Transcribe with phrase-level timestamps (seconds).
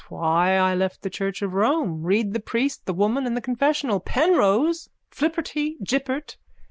[0.09, 2.01] Why I left the church of Rome.
[2.01, 3.99] Read the Priest, the Woman and the Confessional.
[3.99, 4.89] Penrose.
[5.11, 6.37] Flipperty Jippert.